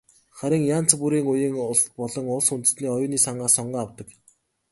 [0.37, 1.55] Харин янз бүрийн үеийн
[1.99, 4.07] болон улс үндэстний оюуны сангаас сонгон авдаг.